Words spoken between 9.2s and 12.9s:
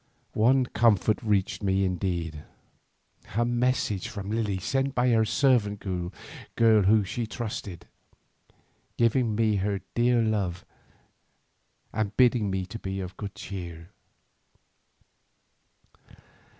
me her dear love and bidding me to